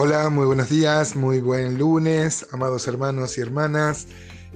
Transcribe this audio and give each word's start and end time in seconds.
Hola, 0.00 0.30
muy 0.30 0.46
buenos 0.46 0.68
días, 0.68 1.16
muy 1.16 1.40
buen 1.40 1.76
lunes, 1.76 2.46
amados 2.52 2.86
hermanos 2.86 3.36
y 3.36 3.40
hermanas. 3.40 4.06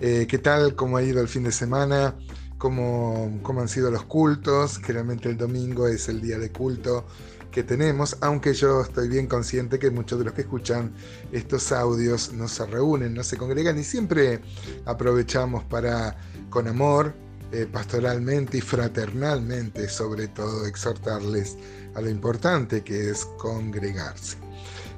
Eh, 0.00 0.28
¿Qué 0.30 0.38
tal? 0.38 0.76
¿Cómo 0.76 0.96
ha 0.96 1.02
ido 1.02 1.20
el 1.20 1.26
fin 1.26 1.42
de 1.42 1.50
semana? 1.50 2.14
¿Cómo, 2.58 3.40
¿Cómo 3.42 3.60
han 3.60 3.66
sido 3.66 3.90
los 3.90 4.04
cultos? 4.04 4.78
Generalmente 4.78 5.28
el 5.28 5.36
domingo 5.36 5.88
es 5.88 6.08
el 6.08 6.20
día 6.20 6.38
de 6.38 6.52
culto 6.52 7.08
que 7.50 7.64
tenemos, 7.64 8.16
aunque 8.20 8.54
yo 8.54 8.82
estoy 8.82 9.08
bien 9.08 9.26
consciente 9.26 9.80
que 9.80 9.90
muchos 9.90 10.20
de 10.20 10.26
los 10.26 10.34
que 10.34 10.42
escuchan 10.42 10.92
estos 11.32 11.72
audios 11.72 12.32
no 12.32 12.46
se 12.46 12.64
reúnen, 12.64 13.12
no 13.12 13.24
se 13.24 13.36
congregan 13.36 13.76
y 13.80 13.82
siempre 13.82 14.42
aprovechamos 14.84 15.64
para, 15.64 16.16
con 16.50 16.68
amor, 16.68 17.14
eh, 17.50 17.66
pastoralmente 17.66 18.58
y 18.58 18.60
fraternalmente, 18.60 19.88
sobre 19.88 20.28
todo, 20.28 20.66
exhortarles 20.66 21.58
a 21.96 22.00
lo 22.00 22.10
importante 22.10 22.84
que 22.84 23.10
es 23.10 23.24
congregarse. 23.38 24.36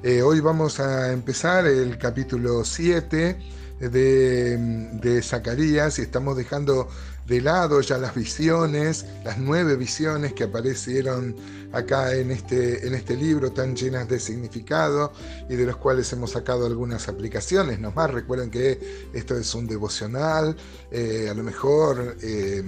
Eh, 0.03 0.21
hoy 0.21 0.39
vamos 0.39 0.79
a 0.79 1.11
empezar 1.11 1.65
el 1.65 1.97
capítulo 1.97 2.63
7 2.63 3.37
de, 3.79 4.57
de, 5.01 5.21
Zacarías 5.21 5.97
y 5.99 6.03
estamos 6.03 6.37
dejando 6.37 6.87
de 7.25 7.41
lado 7.41 7.81
ya 7.81 7.97
las 7.97 8.13
visiones, 8.13 9.05
las 9.23 9.37
nueve 9.39 9.75
visiones 9.75 10.33
que 10.33 10.43
aparecieron 10.43 11.35
acá 11.71 12.13
en 12.13 12.31
este, 12.31 12.87
en 12.87 12.93
este 12.93 13.15
libro 13.15 13.51
tan 13.51 13.75
llenas 13.75 14.07
de 14.07 14.19
significado 14.19 15.11
y 15.49 15.55
de 15.55 15.65
los 15.65 15.77
cuales 15.77 16.11
hemos 16.13 16.31
sacado 16.31 16.67
algunas 16.67 17.07
aplicaciones. 17.07 17.79
Nomás 17.79 18.11
recuerden 18.11 18.51
que 18.51 19.09
esto 19.13 19.35
es 19.35 19.53
un 19.55 19.67
devocional, 19.67 20.55
eh, 20.91 21.27
a 21.29 21.33
lo 21.33 21.43
mejor... 21.43 22.15
Eh, 22.21 22.63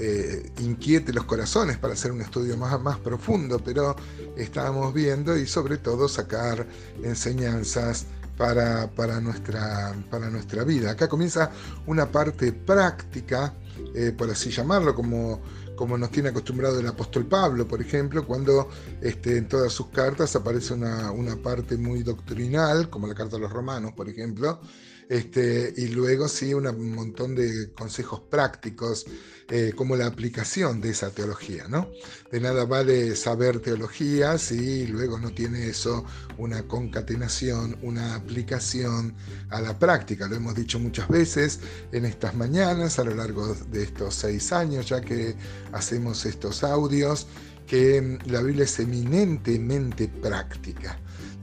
eh, 0.00 0.52
inquiete 0.60 1.12
los 1.12 1.24
corazones 1.24 1.76
para 1.76 1.94
hacer 1.94 2.12
un 2.12 2.20
estudio 2.20 2.56
más, 2.56 2.80
más 2.80 2.98
profundo, 2.98 3.60
pero 3.64 3.96
estábamos 4.36 4.94
viendo 4.94 5.36
y 5.36 5.46
sobre 5.46 5.78
todo 5.78 6.08
sacar 6.08 6.66
enseñanzas 7.02 8.06
para, 8.36 8.88
para, 8.88 9.20
nuestra, 9.20 9.92
para 10.08 10.30
nuestra 10.30 10.62
vida. 10.62 10.92
Acá 10.92 11.08
comienza 11.08 11.50
una 11.86 12.06
parte 12.06 12.52
práctica, 12.52 13.54
eh, 13.94 14.12
por 14.16 14.30
así 14.30 14.50
llamarlo, 14.50 14.94
como, 14.94 15.40
como 15.78 15.96
nos 15.96 16.10
tiene 16.10 16.30
acostumbrado 16.30 16.80
el 16.80 16.88
apóstol 16.88 17.26
Pablo, 17.26 17.68
por 17.68 17.80
ejemplo, 17.80 18.26
cuando 18.26 18.68
este, 19.00 19.36
en 19.36 19.46
todas 19.46 19.72
sus 19.72 19.86
cartas 19.86 20.34
aparece 20.34 20.74
una, 20.74 21.12
una 21.12 21.36
parte 21.36 21.76
muy 21.76 22.02
doctrinal, 22.02 22.90
como 22.90 23.06
la 23.06 23.14
carta 23.14 23.36
a 23.36 23.38
los 23.38 23.52
romanos, 23.52 23.92
por 23.92 24.08
ejemplo, 24.08 24.60
este, 25.08 25.72
y 25.76 25.86
luego 25.88 26.26
sí 26.26 26.52
un 26.52 26.94
montón 26.94 27.36
de 27.36 27.72
consejos 27.72 28.22
prácticos, 28.28 29.06
eh, 29.50 29.72
como 29.74 29.96
la 29.96 30.04
aplicación 30.04 30.78
de 30.82 30.90
esa 30.90 31.10
teología. 31.10 31.66
¿no? 31.68 31.88
De 32.30 32.38
nada 32.38 32.66
vale 32.66 33.16
saber 33.16 33.60
teología 33.60 34.36
si 34.36 34.86
luego 34.86 35.18
no 35.18 35.30
tiene 35.30 35.68
eso 35.68 36.04
una 36.36 36.64
concatenación, 36.64 37.78
una 37.80 38.14
aplicación 38.14 39.14
a 39.48 39.62
la 39.62 39.78
práctica. 39.78 40.28
Lo 40.28 40.36
hemos 40.36 40.54
dicho 40.54 40.78
muchas 40.78 41.08
veces 41.08 41.60
en 41.92 42.04
estas 42.04 42.34
mañanas, 42.34 42.98
a 42.98 43.04
lo 43.04 43.14
largo 43.14 43.54
de 43.54 43.84
estos 43.84 44.16
seis 44.16 44.52
años, 44.52 44.86
ya 44.90 45.00
que 45.00 45.34
hacemos 45.72 46.26
estos 46.26 46.64
audios, 46.64 47.26
que 47.66 48.18
la 48.26 48.40
Biblia 48.40 48.64
es 48.64 48.78
eminentemente 48.78 50.08
práctica 50.08 50.98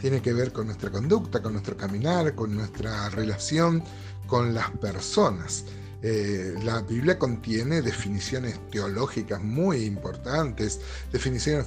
tiene 0.05 0.21
que 0.21 0.33
ver 0.33 0.51
con 0.51 0.67
nuestra 0.67 0.91
conducta, 0.91 1.41
con 1.41 1.53
nuestro 1.53 1.75
caminar, 1.75 2.35
con 2.35 2.53
nuestra 2.53 3.09
relación 3.09 3.83
con 4.27 4.53
las 4.53 4.69
personas. 4.71 5.65
Eh, 6.01 6.53
la 6.63 6.81
Biblia 6.81 7.17
contiene 7.17 7.81
definiciones 7.81 8.59
teológicas 8.69 9.41
muy 9.41 9.85
importantes, 9.85 10.79
definiciones 11.11 11.65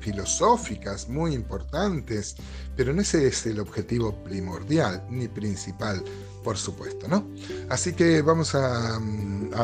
filosóficas 0.00 1.10
muy 1.10 1.34
importantes, 1.34 2.36
pero 2.74 2.94
no 2.94 3.02
ese 3.02 3.26
es 3.26 3.44
el 3.44 3.60
objetivo 3.60 4.14
primordial 4.24 5.04
ni 5.10 5.28
principal, 5.28 6.02
por 6.42 6.56
supuesto, 6.56 7.08
¿no? 7.08 7.28
Así 7.68 7.92
que 7.92 8.22
vamos 8.22 8.54
a, 8.54 8.98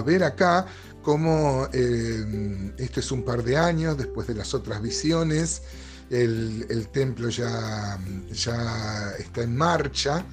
ver 0.05 0.25
acá 0.25 0.67
cómo 1.03 1.69
eh, 1.73 2.73
este 2.79 3.01
es 3.01 3.13
un 3.13 3.25
par 3.25 3.43
de 3.43 3.57
años 3.57 3.99
después 3.99 4.27
de 4.27 4.35
las 4.35 4.55
otras 4.55 4.81
visiones 4.81 5.63
el, 6.13 6.89
templo 6.93 7.29
ya, 7.31 7.99
ya 8.31 9.13
está 9.19 9.43
en 9.43 9.57
marcha, 9.57 10.25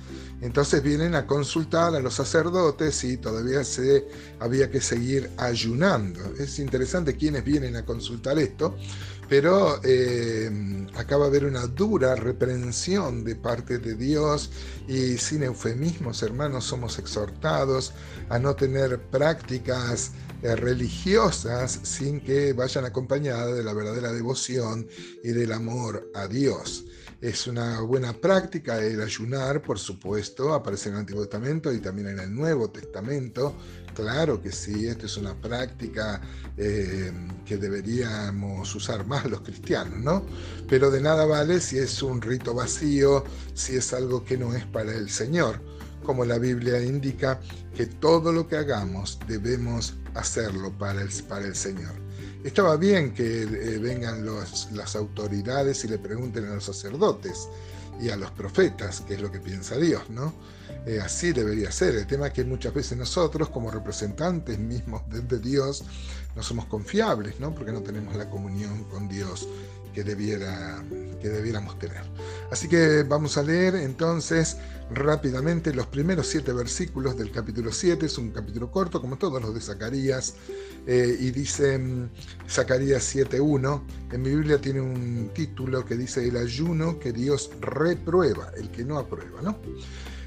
entonces 0.41 0.83
vienen 0.83 1.15
a 1.15 1.25
consultar 1.25 1.95
a 1.95 1.99
los 1.99 2.15
sacerdotes 2.15 3.03
y 3.05 3.17
todavía 3.17 3.63
se 3.63 4.05
había 4.39 4.69
que 4.69 4.81
seguir 4.81 5.29
ayunando. 5.37 6.19
Es 6.37 6.59
interesante 6.59 7.15
quiénes 7.15 7.45
vienen 7.45 7.77
a 7.77 7.85
consultar 7.85 8.37
esto, 8.39 8.75
pero 9.29 9.79
eh, 9.83 10.87
acaba 10.95 11.25
de 11.25 11.37
haber 11.37 11.45
una 11.45 11.65
dura 11.67 12.15
reprensión 12.15 13.23
de 13.23 13.35
parte 13.35 13.77
de 13.77 13.95
Dios 13.95 14.51
y 14.87 15.17
sin 15.17 15.43
eufemismos, 15.43 16.23
hermanos, 16.23 16.65
somos 16.65 16.99
exhortados 16.99 17.93
a 18.27 18.37
no 18.37 18.55
tener 18.55 18.99
prácticas 18.99 20.11
religiosas 20.41 21.79
sin 21.83 22.21
que 22.21 22.53
vayan 22.53 22.85
acompañadas 22.85 23.55
de 23.55 23.63
la 23.63 23.73
verdadera 23.73 24.11
devoción 24.11 24.87
y 25.23 25.29
del 25.29 25.51
amor 25.51 26.09
a 26.13 26.27
Dios. 26.27 26.85
Es 27.21 27.47
una 27.47 27.81
buena 27.81 28.13
práctica 28.13 28.81
el 28.81 29.01
ayunar, 29.01 29.61
por 29.61 29.77
supuesto, 29.77 30.53
aparece 30.53 30.87
en 30.87 30.95
el 30.95 31.01
Antiguo 31.01 31.23
Testamento 31.23 31.73
y 31.73 31.79
también 31.79 32.07
en 32.07 32.19
el 32.19 32.33
Nuevo 32.33 32.69
Testamento. 32.69 33.53
Claro 33.93 34.41
que 34.41 34.53
sí, 34.53 34.87
esto 34.87 35.05
es 35.05 35.17
una 35.17 35.35
práctica 35.35 36.21
eh, 36.55 37.11
que 37.45 37.57
deberíamos 37.57 38.73
usar 38.73 39.05
más 39.05 39.25
los 39.25 39.41
cristianos, 39.41 39.99
¿no? 39.99 40.25
Pero 40.69 40.89
de 40.89 41.01
nada 41.01 41.25
vale 41.25 41.59
si 41.59 41.77
es 41.77 42.01
un 42.01 42.21
rito 42.21 42.53
vacío, 42.53 43.25
si 43.53 43.75
es 43.75 43.91
algo 43.91 44.23
que 44.23 44.37
no 44.37 44.55
es 44.55 44.65
para 44.65 44.95
el 44.95 45.09
Señor 45.09 45.68
como 46.09 46.25
la 46.25 46.39
Biblia 46.39 46.81
indica 46.81 47.39
que 47.75 47.85
todo 47.85 48.31
lo 48.31 48.47
que 48.47 48.57
hagamos 48.57 49.19
debemos 49.27 49.93
hacerlo 50.15 50.75
para 50.75 51.03
el, 51.03 51.09
para 51.27 51.45
el 51.45 51.55
Señor. 51.55 51.93
Estaba 52.43 52.77
bien 52.77 53.13
que 53.13 53.43
eh, 53.43 53.77
vengan 53.77 54.25
las 54.25 54.95
autoridades 54.95 55.85
y 55.85 55.87
le 55.87 55.99
pregunten 55.99 56.45
a 56.45 56.55
los 56.55 56.63
sacerdotes 56.63 57.47
y 58.01 58.09
a 58.09 58.15
los 58.15 58.31
profetas 58.31 59.03
qué 59.07 59.13
es 59.13 59.21
lo 59.21 59.31
que 59.31 59.39
piensa 59.39 59.77
Dios, 59.77 60.09
¿no? 60.09 60.33
Eh, 60.87 60.99
así 60.99 61.31
debería 61.31 61.71
ser. 61.71 61.93
El 61.93 62.07
tema 62.07 62.25
es 62.25 62.33
que 62.33 62.43
muchas 62.43 62.73
veces 62.73 62.97
nosotros, 62.97 63.49
como 63.49 63.69
representantes 63.69 64.57
mismos 64.57 65.03
de, 65.11 65.37
Dios, 65.37 65.83
no 66.35 66.41
somos 66.41 66.65
confiables, 66.65 67.39
¿no? 67.39 67.53
Porque 67.53 67.71
no 67.71 67.83
tenemos 67.83 68.15
la 68.15 68.27
comunión 68.31 68.85
con 68.85 69.07
Dios 69.07 69.47
que, 69.93 70.03
debiera, 70.03 70.83
que 71.21 71.29
debiéramos 71.29 71.77
tener. 71.77 72.01
Así 72.51 72.67
que 72.67 73.03
vamos 73.03 73.37
a 73.37 73.43
leer 73.43 73.75
entonces 73.75 74.57
rápidamente 74.91 75.73
los 75.73 75.85
primeros 75.85 76.27
siete 76.27 76.51
versículos 76.51 77.15
del 77.17 77.31
capítulo 77.31 77.71
7. 77.71 78.05
Es 78.05 78.17
un 78.17 78.31
capítulo 78.31 78.71
corto, 78.71 78.99
como 78.99 79.17
todos 79.17 79.41
los 79.41 79.53
de 79.53 79.61
Zacarías. 79.61 80.33
Eh, 80.87 81.15
y 81.19 81.31
dice 81.31 81.77
mm, 81.77 82.09
Zacarías 82.49 83.15
7.1. 83.15 83.81
En 84.11 84.21
mi 84.21 84.29
Biblia 84.29 84.59
tiene 84.59 84.81
un 84.81 85.29
título 85.33 85.85
que 85.85 85.95
dice 85.95 86.27
el 86.27 86.37
ayuno 86.37 86.97
que 86.97 87.11
Dios 87.11 87.51
reprueba, 87.61 88.51
el 88.57 88.71
que 88.71 88.83
no 88.83 88.97
aprueba. 88.97 89.41
¿no? 89.43 89.57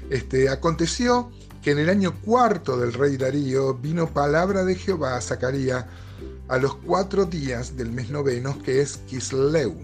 Este, 0.09 0.47
aconteció 0.47 1.29
que 1.61 1.71
en 1.71 1.79
el 1.79 1.89
año 1.89 2.13
cuarto 2.21 2.77
del 2.77 2.93
rey 2.93 3.17
Darío 3.17 3.73
vino 3.73 4.07
palabra 4.13 4.63
de 4.63 4.75
Jehová 4.75 5.17
a 5.17 5.21
Zacarías 5.21 5.85
a 6.47 6.57
los 6.57 6.75
cuatro 6.75 7.25
días 7.25 7.75
del 7.77 7.91
mes 7.91 8.09
noveno, 8.09 8.61
que 8.63 8.81
es 8.81 8.97
Kisleu, 9.07 9.75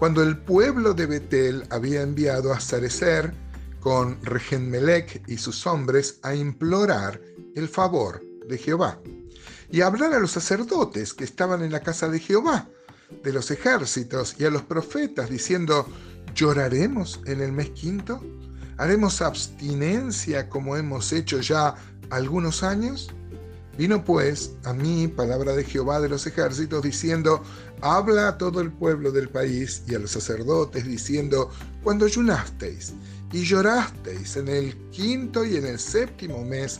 cuando 0.00 0.22
el 0.22 0.38
pueblo 0.38 0.94
de 0.94 1.04
Betel 1.04 1.66
había 1.68 2.00
enviado 2.00 2.54
a 2.54 2.60
Sarecer 2.60 3.34
con 3.80 4.18
Regenmelech 4.24 5.22
y 5.28 5.36
sus 5.36 5.66
hombres 5.66 6.20
a 6.22 6.34
implorar 6.34 7.20
el 7.54 7.68
favor 7.68 8.22
de 8.48 8.56
Jehová 8.56 8.98
y 9.70 9.82
a 9.82 9.88
hablar 9.88 10.14
a 10.14 10.18
los 10.18 10.30
sacerdotes 10.30 11.12
que 11.12 11.24
estaban 11.24 11.62
en 11.62 11.70
la 11.70 11.80
casa 11.80 12.08
de 12.08 12.18
Jehová, 12.18 12.66
de 13.22 13.30
los 13.30 13.50
ejércitos 13.50 14.36
y 14.38 14.46
a 14.46 14.50
los 14.50 14.62
profetas, 14.62 15.28
diciendo, 15.28 15.86
¿lloraremos 16.34 17.20
en 17.26 17.42
el 17.42 17.52
mes 17.52 17.68
quinto? 17.68 18.24
¿Haremos 18.78 19.20
abstinencia 19.20 20.48
como 20.48 20.78
hemos 20.78 21.12
hecho 21.12 21.42
ya 21.42 21.74
algunos 22.08 22.62
años? 22.62 23.14
Vino 23.80 24.04
pues 24.04 24.52
a 24.64 24.74
mí 24.74 25.08
palabra 25.08 25.56
de 25.56 25.64
Jehová 25.64 26.02
de 26.02 26.10
los 26.10 26.26
ejércitos 26.26 26.82
diciendo, 26.82 27.42
habla 27.80 28.28
a 28.28 28.36
todo 28.36 28.60
el 28.60 28.70
pueblo 28.70 29.10
del 29.10 29.30
país 29.30 29.84
y 29.88 29.94
a 29.94 29.98
los 29.98 30.10
sacerdotes 30.10 30.84
diciendo, 30.84 31.50
cuando 31.82 32.04
ayunasteis 32.04 32.92
y 33.32 33.42
llorasteis 33.42 34.36
en 34.36 34.48
el 34.48 34.76
quinto 34.90 35.46
y 35.46 35.56
en 35.56 35.64
el 35.64 35.78
séptimo 35.78 36.44
mes, 36.44 36.78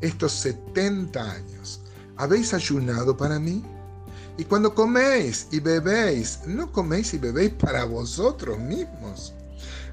estos 0.00 0.32
setenta 0.32 1.32
años, 1.32 1.82
¿habéis 2.16 2.54
ayunado 2.54 3.14
para 3.14 3.38
mí? 3.38 3.62
Y 4.38 4.44
cuando 4.44 4.74
coméis 4.74 5.48
y 5.52 5.60
bebéis, 5.60 6.40
no 6.46 6.72
coméis 6.72 7.12
y 7.12 7.18
bebéis 7.18 7.52
para 7.60 7.84
vosotros 7.84 8.58
mismos. 8.58 9.34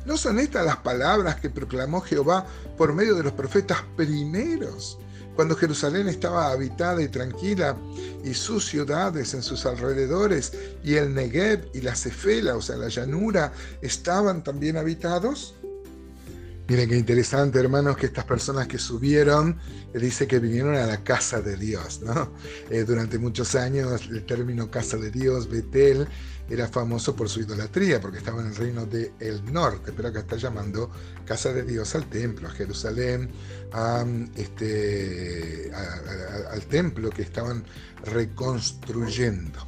¿No 0.05 0.17
son 0.17 0.39
estas 0.39 0.65
las 0.65 0.77
palabras 0.77 1.37
que 1.37 1.49
proclamó 1.49 2.01
Jehová 2.01 2.45
por 2.77 2.93
medio 2.93 3.15
de 3.15 3.23
los 3.23 3.33
profetas 3.33 3.79
primeros? 3.95 4.99
cuando 5.35 5.55
Jerusalén 5.55 6.07
estaba 6.07 6.51
habitada 6.51 7.01
y 7.01 7.09
tranquila 7.09 7.77
y 8.23 8.33
sus 8.33 8.65
ciudades 8.65 9.33
en 9.33 9.43
sus 9.43 9.65
alrededores 9.65 10.53
y 10.83 10.95
el 10.95 11.13
Negev 11.13 11.67
y 11.73 11.81
la 11.81 11.95
Cefela, 11.95 12.55
o 12.55 12.61
sea, 12.61 12.77
la 12.77 12.87
llanura, 12.87 13.51
estaban 13.81 14.43
también 14.43 14.77
habitados? 14.77 15.55
Miren 16.67 16.89
qué 16.89 16.97
interesante, 16.97 17.59
hermanos, 17.59 17.95
que 17.95 18.07
estas 18.07 18.25
personas 18.25 18.67
que 18.67 18.79
subieron, 18.79 19.59
dice 19.93 20.25
que 20.25 20.39
vinieron 20.39 20.73
a 20.73 20.87
la 20.87 21.03
casa 21.03 21.39
de 21.39 21.57
Dios, 21.57 22.01
¿no? 22.01 22.31
Eh, 22.71 22.85
durante 22.85 23.19
muchos 23.19 23.53
años 23.53 24.07
el 24.09 24.25
término 24.25 24.71
casa 24.71 24.97
de 24.97 25.11
Dios, 25.11 25.47
Betel, 25.47 26.07
era 26.49 26.67
famoso 26.67 27.15
por 27.15 27.29
su 27.29 27.41
idolatría, 27.41 27.99
porque 27.99 28.19
estaba 28.19 28.41
en 28.41 28.47
el 28.47 28.55
reino 28.55 28.85
del 28.85 29.51
norte, 29.51 29.91
pero 29.95 30.09
acá 30.09 30.19
está 30.19 30.35
llamando 30.35 30.91
casa 31.25 31.51
de 31.53 31.63
Dios 31.63 31.95
al 31.95 32.07
templo, 32.09 32.47
a 32.47 32.51
Jerusalén, 32.51 33.31
este, 34.35 35.71
al 36.51 36.61
templo 36.67 37.09
que 37.09 37.23
estaban 37.23 37.63
reconstruyendo. 38.03 39.65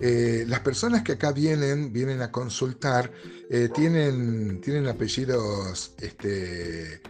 Eh, 0.00 0.44
las 0.46 0.60
personas 0.60 1.02
que 1.02 1.12
acá 1.12 1.32
vienen, 1.32 1.92
vienen 1.92 2.22
a 2.22 2.30
consultar, 2.30 3.10
eh, 3.50 3.68
tienen, 3.74 4.60
tienen 4.60 4.86
apellidos, 4.86 5.94
este, 5.98 7.00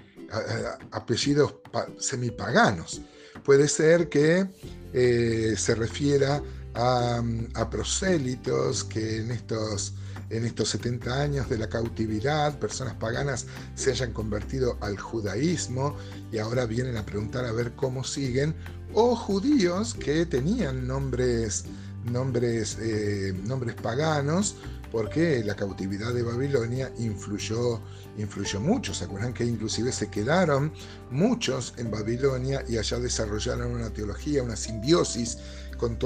apellidos 0.90 1.56
semipaganos. 1.98 3.02
Puede 3.44 3.68
ser 3.68 4.08
que 4.08 4.46
eh, 4.92 5.54
se 5.56 5.74
refiera 5.74 6.42
a, 6.78 7.68
prosélitos 7.70 8.84
que 8.84 9.18
en 9.18 9.32
estos, 9.32 9.94
en 10.30 10.44
estos 10.44 10.70
70 10.70 11.20
años 11.20 11.48
de 11.48 11.58
la 11.58 11.68
cautividad, 11.68 12.58
personas 12.58 12.94
paganas 12.94 13.46
se 13.74 13.90
hayan 13.90 14.12
convertido 14.12 14.78
al 14.80 14.96
judaísmo 14.96 15.96
y 16.32 16.38
ahora 16.38 16.66
vienen 16.66 16.96
a 16.96 17.04
preguntar 17.04 17.44
a 17.44 17.52
ver 17.52 17.72
cómo 17.74 18.04
siguen, 18.04 18.54
o 18.94 19.14
judíos 19.16 19.94
que 19.94 20.24
tenían 20.24 20.86
nombres 20.86 21.64
nombres, 22.04 22.78
eh, 22.80 23.34
nombres 23.44 23.74
paganos, 23.74 24.56
porque 24.90 25.42
la 25.44 25.54
cautividad 25.54 26.14
de 26.14 26.22
Babilonia 26.22 26.90
influyó, 26.98 27.80
influyó 28.16 28.60
mucho. 28.60 28.94
¿Se 28.94 29.04
acuerdan 29.04 29.34
que 29.34 29.44
inclusive 29.44 29.92
se 29.92 30.10
quedaron 30.10 30.72
muchos 31.10 31.74
en 31.76 31.90
Babilonia 31.90 32.64
y 32.66 32.78
allá 32.78 32.98
desarrollaron 32.98 33.72
una 33.72 33.90
teología, 33.90 34.42
una 34.42 34.56
simbiosis 34.56 35.38
con, 35.78 35.96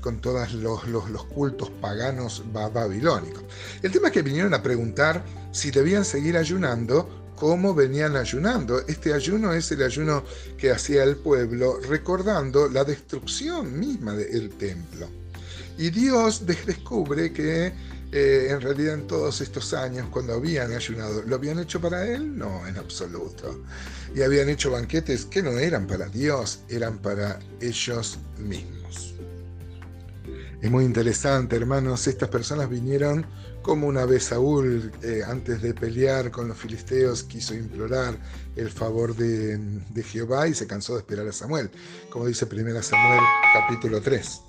con 0.00 0.20
todos 0.20 0.52
los, 0.52 0.86
los, 0.88 1.24
cultos 1.24 1.70
paganos 1.80 2.42
babilónicos? 2.52 3.44
El 3.82 3.90
tema 3.90 4.08
es 4.08 4.12
que 4.12 4.22
vinieron 4.22 4.52
a 4.52 4.62
preguntar 4.62 5.24
si 5.52 5.70
debían 5.70 6.04
seguir 6.04 6.36
ayunando 6.36 7.22
cómo 7.36 7.74
venían 7.74 8.16
ayunando. 8.16 8.80
Este 8.86 9.14
ayuno 9.14 9.52
es 9.52 9.72
el 9.72 9.82
ayuno 9.82 10.22
que 10.58 10.70
hacía 10.70 11.02
el 11.02 11.16
pueblo 11.16 11.80
recordando 11.88 12.68
la 12.68 12.84
destrucción 12.84 13.78
misma 13.80 14.14
del 14.14 14.50
templo. 14.50 15.08
Y 15.78 15.90
Dios 15.90 16.46
descubre 16.46 17.32
que 17.32 17.72
eh, 18.12 18.48
en 18.50 18.60
realidad 18.60 18.94
en 18.94 19.06
todos 19.06 19.40
estos 19.40 19.72
años, 19.72 20.06
cuando 20.10 20.34
habían 20.34 20.70
ayunado, 20.72 21.22
¿lo 21.22 21.34
habían 21.34 21.58
hecho 21.58 21.80
para 21.80 22.06
Él? 22.06 22.36
No, 22.36 22.66
en 22.66 22.76
absoluto. 22.76 23.64
Y 24.14 24.20
habían 24.20 24.50
hecho 24.50 24.70
banquetes 24.70 25.24
que 25.24 25.42
no 25.42 25.52
eran 25.52 25.86
para 25.86 26.08
Dios, 26.08 26.60
eran 26.68 26.98
para 26.98 27.38
ellos 27.60 28.18
mismos. 28.38 29.14
Es 30.60 30.70
muy 30.70 30.84
interesante, 30.84 31.56
hermanos, 31.56 32.06
estas 32.06 32.28
personas 32.28 32.68
vinieron 32.68 33.26
como 33.62 33.86
una 33.86 34.04
vez 34.04 34.24
Saúl, 34.24 34.92
eh, 35.02 35.22
antes 35.26 35.62
de 35.62 35.72
pelear 35.72 36.30
con 36.30 36.48
los 36.48 36.58
filisteos, 36.58 37.22
quiso 37.22 37.54
implorar 37.54 38.18
el 38.56 38.70
favor 38.70 39.16
de, 39.16 39.56
de, 39.56 40.02
Jehová 40.02 40.48
y 40.48 40.54
se 40.54 40.66
cansó 40.66 40.94
de 40.94 41.00
esperar 41.00 41.26
a 41.26 41.32
Samuel, 41.32 41.70
como 42.10 42.26
dice 42.26 42.44
1 42.44 42.82
Samuel 42.82 43.20
capítulo 43.54 44.00
3. 44.00 44.42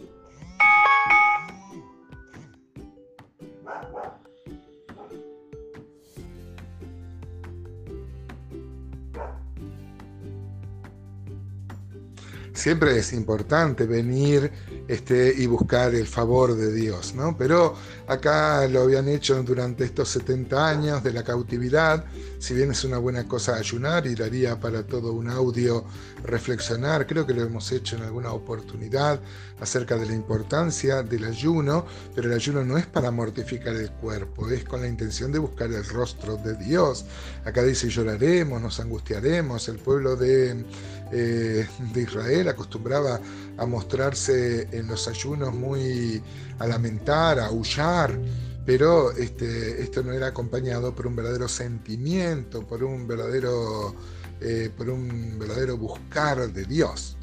Siempre 12.53 12.97
es 12.97 13.13
importante 13.13 13.85
venir 13.85 14.51
este, 14.88 15.33
y 15.35 15.47
buscar 15.47 15.95
el 15.95 16.05
favor 16.05 16.55
de 16.55 16.71
Dios, 16.71 17.15
¿no? 17.15 17.35
Pero 17.35 17.75
acá 18.07 18.67
lo 18.67 18.81
habían 18.81 19.07
hecho 19.09 19.41
durante 19.41 19.83
estos 19.85 20.09
70 20.09 20.67
años 20.69 21.03
de 21.03 21.13
la 21.13 21.23
cautividad, 21.23 22.05
si 22.43 22.53
bien 22.53 22.71
es 22.71 22.83
una 22.83 22.97
buena 22.97 23.25
cosa 23.25 23.55
ayunar 23.55 24.05
y 24.05 24.15
daría 24.15 24.59
para 24.59 24.83
todo 24.83 25.13
un 25.13 25.29
audio 25.29 25.85
reflexionar, 26.25 27.07
creo 27.07 27.25
que 27.25 27.33
lo 27.33 27.41
hemos 27.41 27.71
hecho 27.71 27.95
en 27.95 28.01
alguna 28.01 28.33
oportunidad 28.33 29.21
acerca 29.61 29.95
de 29.95 30.07
la 30.07 30.13
importancia 30.13 31.03
del 31.03 31.23
ayuno, 31.23 31.85
pero 32.13 32.27
el 32.27 32.35
ayuno 32.35 32.65
no 32.65 32.77
es 32.77 32.85
para 32.85 33.11
mortificar 33.11 33.73
el 33.73 33.89
cuerpo, 33.91 34.49
es 34.49 34.65
con 34.65 34.81
la 34.81 34.89
intención 34.89 35.31
de 35.31 35.39
buscar 35.39 35.71
el 35.71 35.85
rostro 35.85 36.35
de 36.35 36.57
Dios. 36.57 37.05
Acá 37.45 37.63
dice 37.63 37.87
lloraremos, 37.87 38.61
nos 38.61 38.77
angustiaremos, 38.81 39.69
el 39.69 39.77
pueblo 39.77 40.17
de, 40.17 40.65
eh, 41.13 41.65
de 41.93 42.01
Israel 42.01 42.49
acostumbraba 42.49 43.21
a 43.57 43.65
mostrarse 43.65 44.67
en 44.69 44.87
los 44.87 45.07
ayunos 45.07 45.53
muy 45.53 46.21
a 46.59 46.67
lamentar, 46.67 47.39
a 47.39 47.45
aullar, 47.45 48.19
pero 48.65 49.12
este, 49.12 49.81
esto 49.81 50.04
no 50.04 50.13
era 50.13 50.27
acompañado 50.27 50.95
por 50.95 51.07
un 51.07 51.15
verdadero 51.15 51.48
sentimiento, 51.48 52.65
por 52.65 52.83
un 52.83 53.07
verdadero, 53.07 53.95
eh, 54.39 54.69
por 54.75 54.89
un 54.89 55.38
verdadero 55.38 55.77
buscar 55.77 56.51
de 56.51 56.65
Dios. 56.65 57.18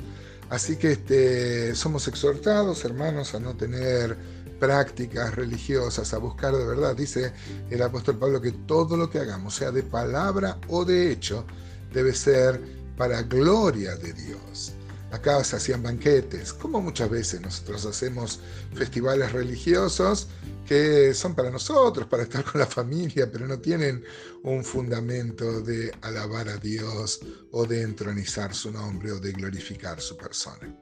Así 0.51 0.77
que 0.77 0.93
este, 0.93 1.75
somos 1.75 2.09
exhortados, 2.09 2.85
hermanos, 2.85 3.35
a 3.35 3.41
no 3.41 3.57
tener 3.57 4.17
prácticas 4.59 5.35
religiosas, 5.35 6.13
a 6.13 6.19
buscar 6.19 6.55
de 6.55 6.67
verdad. 6.67 6.95
Dice 6.95 7.33
el 7.71 7.81
apóstol 7.83 8.19
Pablo 8.19 8.41
que 8.41 8.53
todo 8.53 8.97
lo 8.97 9.09
que 9.09 9.21
hagamos, 9.21 9.55
sea 9.55 9.71
de 9.71 9.83
palabra 9.83 10.59
o 10.69 10.85
de 10.85 11.11
hecho, 11.11 11.47
debe 11.93 12.13
ser 12.13 12.61
para 12.97 13.23
gloria 13.23 13.97
de 13.97 14.13
Dios. 14.13 14.75
Acá 15.11 15.43
se 15.43 15.57
hacían 15.57 15.83
banquetes, 15.83 16.53
como 16.53 16.81
muchas 16.81 17.11
veces 17.11 17.41
nosotros 17.41 17.85
hacemos 17.85 18.41
festivales 18.75 19.33
religiosos 19.33 20.29
que 20.65 21.13
son 21.15 21.35
para 21.35 21.51
nosotros, 21.51 22.07
para 22.07 22.23
estar 22.23 22.45
con 22.45 22.61
la 22.61 22.67
familia, 22.67 23.31
pero 23.31 23.49
no 23.49 23.59
tienen 23.59 24.05
un 24.45 24.65
fundamento 24.65 25.63
de 25.63 25.93
alabar 26.03 26.49
a 26.49 26.57
Dios 26.59 27.21
o 27.51 27.67
de 27.67 27.83
entronizar 27.83 28.55
su 28.55 28.71
nombre 28.71 29.11
o 29.11 29.19
de 29.19 29.33
glorificar 29.33 30.01
su 30.01 30.17
persona. 30.17 30.73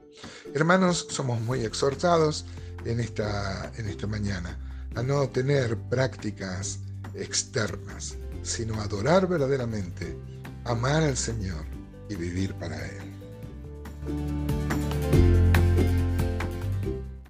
Hermanos, 0.53 1.07
somos 1.09 1.41
muy 1.41 1.65
exhortados 1.65 2.45
en 2.85 2.99
esta, 2.99 3.71
en 3.77 3.89
esta 3.89 4.05
mañana 4.05 4.59
a 4.95 5.03
no 5.03 5.27
tener 5.29 5.77
prácticas 5.89 6.79
externas, 7.13 8.15
sino 8.43 8.79
adorar 8.81 9.27
verdaderamente, 9.27 10.17
amar 10.65 11.03
al 11.03 11.17
Señor 11.17 11.65
y 12.09 12.15
vivir 12.15 12.53
para 12.55 12.77
Él. 12.85 13.08
Thank 14.05 14.51
you. 14.51 14.58